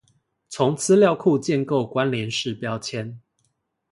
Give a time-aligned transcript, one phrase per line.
[0.49, 3.17] 從資料庫建構關聯式標籤